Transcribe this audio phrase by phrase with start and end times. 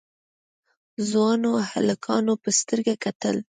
[1.09, 3.37] ځوانو هلکانو په سترګه کتل.